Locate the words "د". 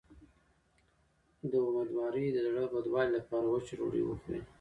1.51-1.53, 2.31-2.37